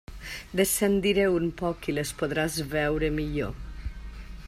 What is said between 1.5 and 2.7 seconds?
poc i les podràs